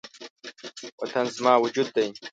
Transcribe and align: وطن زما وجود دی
وطن 1.01 1.25
زما 1.35 1.53
وجود 1.63 1.87
دی 1.95 2.07